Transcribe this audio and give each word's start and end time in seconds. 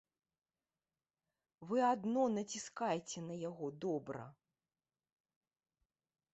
Вы 1.71 1.77
адно 1.93 2.23
націскайце 2.37 3.19
на 3.29 3.35
яго 3.49 3.65
добра. 3.87 4.25